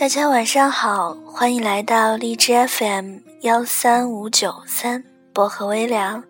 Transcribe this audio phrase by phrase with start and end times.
[0.00, 6.24] 大家晚上好，欢迎来到荔枝 FM 幺三五九三薄荷微凉，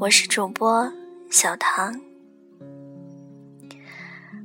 [0.00, 0.92] 我是主播
[1.30, 1.98] 小唐。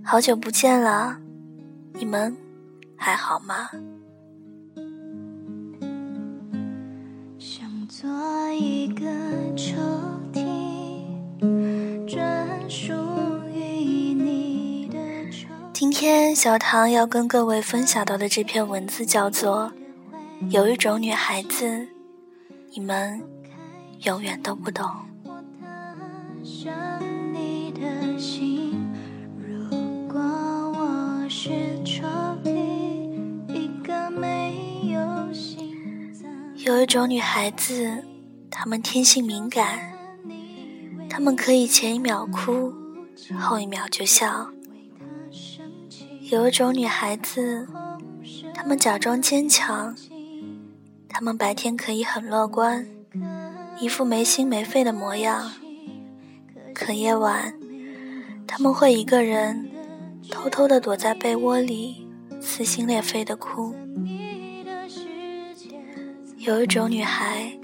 [0.02, 1.18] 好久不见了，
[1.96, 2.34] 你们
[2.96, 3.70] 还好吗？
[7.38, 8.10] 想做
[8.54, 9.04] 一个
[9.58, 9.76] 抽
[10.34, 10.65] 屉，
[16.05, 19.73] 今天小唐要跟各位分享到的这篇文字叫做
[20.52, 21.88] 《有一种女孩子，
[22.76, 23.23] 你们
[24.04, 24.86] 永远都不懂》。
[36.53, 38.03] 有一种女孩子，
[38.52, 39.80] 她们天性敏感，
[41.09, 42.72] 她们可以前一秒哭，
[43.40, 44.52] 后一秒就笑。
[46.31, 47.68] 有一种女孩子，
[48.52, 49.95] 她们假装坚强，
[51.08, 52.88] 她们白天可以很乐观，
[53.80, 55.52] 一副没心没肺的模样，
[56.73, 57.54] 可夜晚，
[58.48, 59.70] 她们会一个人
[60.32, 62.08] 偷偷的躲在被窝里，
[62.42, 63.76] 撕心裂肺的哭。
[66.38, 67.56] 有一种女孩，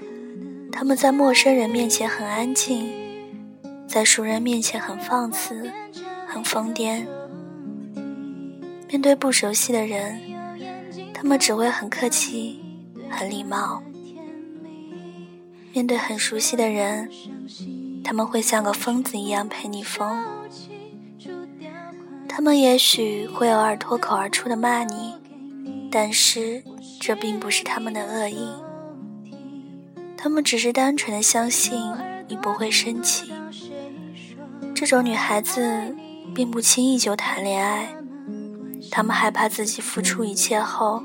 [0.70, 2.92] 她们在陌生人面前很安静，
[3.88, 5.68] 在熟人面前很放肆、
[6.28, 7.04] 很疯癫。
[8.92, 10.20] 面对不熟悉的人，
[11.14, 12.60] 他们只会很客气、
[13.08, 13.82] 很礼貌；
[15.72, 17.08] 面对很熟悉的人，
[18.04, 20.22] 他们会像个疯子一样陪你疯。
[22.28, 25.14] 他们也许会偶尔脱口而出的骂你，
[25.90, 26.62] 但是
[27.00, 28.46] 这并不是他们的恶意。
[30.18, 31.80] 他们只是单纯的相信
[32.28, 33.32] 你不会生气。
[34.74, 35.96] 这种女孩子
[36.34, 37.94] 并不轻易就谈恋爱，
[38.94, 41.02] 她们害怕自己付出一切后，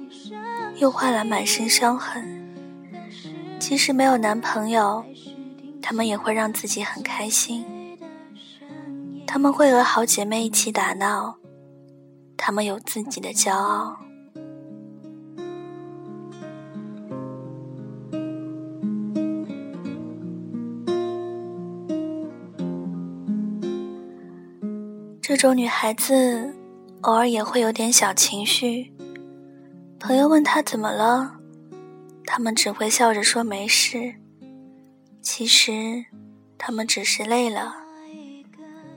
[0.76, 2.54] 又换来满身伤痕。
[3.58, 5.06] 即使没有男朋友，
[5.82, 7.66] 她们也会让自己很开心。
[9.26, 11.38] 她们会和好姐妹一起打闹，
[12.36, 13.98] 她们有自己的骄傲。
[25.22, 26.54] 这种女孩子，
[27.02, 28.92] 偶尔也会有点小情绪。
[30.00, 31.38] 朋友问他怎么了，
[32.26, 34.16] 他们只会笑着说没事。
[35.22, 36.06] 其实，
[36.58, 37.76] 他们只是累了，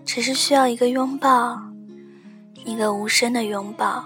[0.04, 1.60] 只是需要一个拥抱，
[2.64, 4.04] 一个无声的拥抱。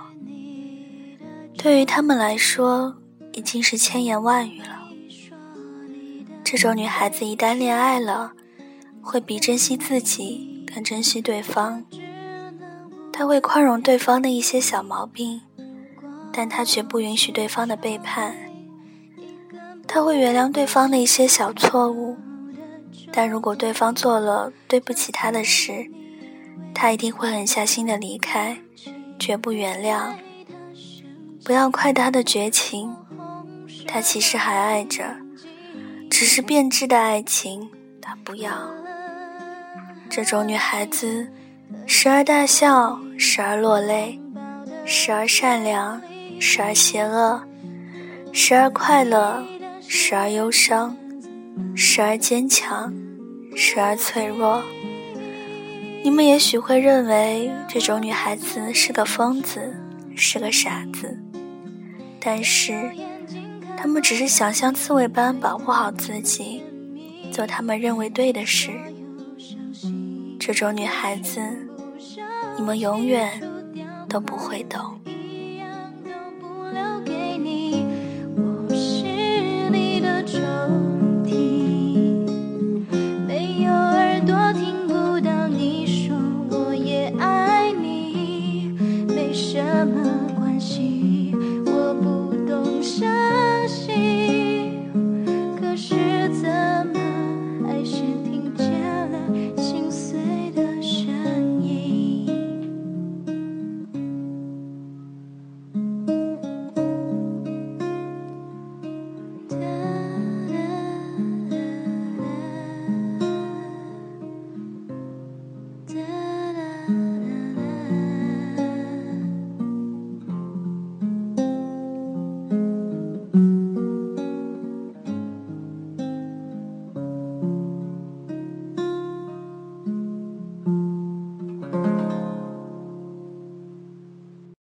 [1.57, 2.97] 对于他们来说，
[3.33, 4.81] 已经是千言万语了。
[6.43, 8.33] 这种女孩子一旦恋爱了，
[9.01, 11.85] 会比珍惜自己更珍惜对方。
[13.17, 15.41] 他会宽容对方的一些小毛病，
[16.33, 18.35] 但他绝不允许对方的背叛。
[19.87, 22.17] 他会原谅对方的一些小错误，
[23.13, 25.89] 但如果对方做了对不起他的事，
[26.75, 28.59] 他一定会狠下心的离开，
[29.17, 30.15] 绝不原谅。
[31.45, 32.97] 不要怪他的绝情，
[33.87, 35.05] 他其实还爱着，
[36.11, 37.71] 只是变质的爱情
[38.03, 38.75] 他不要。
[40.11, 41.29] 这种女孩子。
[42.05, 44.21] 时而大笑，时而落泪；
[44.85, 45.99] 时而善良，
[46.39, 47.41] 时而邪恶；
[48.31, 49.43] 时而快乐，
[49.89, 50.95] 时而忧伤；
[51.75, 52.93] 时而坚强，
[53.57, 54.63] 时而脆弱。
[56.03, 59.75] 你们也许会认为这种女孩子是个疯子，
[60.15, 61.19] 是个傻子，
[62.21, 62.93] 但是
[63.79, 66.63] 她们只是想像刺猬般保护好自己，
[67.33, 68.73] 做他们认为对的事。
[70.39, 71.41] 这种女孩子，
[72.57, 73.29] 你们永远
[74.09, 74.81] 都不会懂。
[83.27, 86.17] 没有耳朵听不到你说，
[86.51, 88.77] 我也爱你。
[89.09, 90.14] 没什么。